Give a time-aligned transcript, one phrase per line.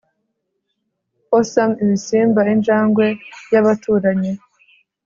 [1.29, 3.07] possum, ibisimba, injangwe
[3.51, 4.31] y'abaturanyi